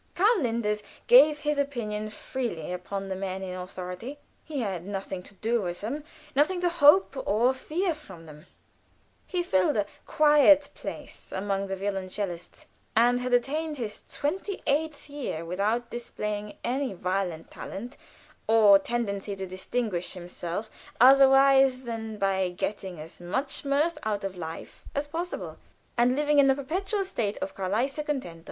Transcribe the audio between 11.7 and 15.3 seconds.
violoncellists, and had attained his twenty eighth